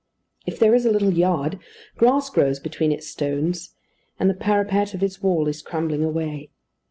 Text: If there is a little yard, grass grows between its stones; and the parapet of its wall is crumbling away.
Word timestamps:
If 0.47 0.57
there 0.57 0.73
is 0.73 0.83
a 0.87 0.91
little 0.91 1.13
yard, 1.13 1.59
grass 1.95 2.31
grows 2.31 2.59
between 2.59 2.91
its 2.91 3.05
stones; 3.07 3.75
and 4.19 4.31
the 4.31 4.33
parapet 4.33 4.95
of 4.95 5.03
its 5.03 5.21
wall 5.21 5.47
is 5.47 5.61
crumbling 5.61 6.03
away. 6.03 6.49